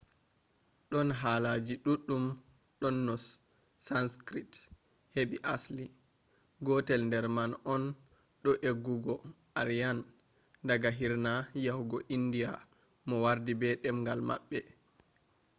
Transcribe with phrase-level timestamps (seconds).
[0.91, 2.23] don haalaji duddum
[2.79, 3.15] do no
[3.87, 4.53] sanskrit
[5.15, 5.85] hebi asli.
[6.65, 7.83] gotel der man on
[8.43, 9.15] do eggugo
[9.59, 9.97] aryan
[10.67, 11.33] daga hirna
[11.65, 12.51] yahugo india
[13.07, 14.59] mo wardi be demgal mabbe